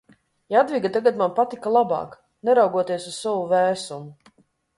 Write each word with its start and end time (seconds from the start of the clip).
Jadviga 0.53 0.89
tagad 0.95 1.19
man 1.19 1.35
patika 1.39 1.73
labāk, 1.75 2.15
neraugoties 2.49 3.07
uz 3.13 3.21
savu 3.27 3.45
vēsumu. 3.53 4.43